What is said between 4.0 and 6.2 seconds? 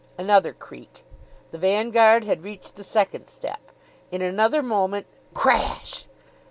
In another moment CRASH!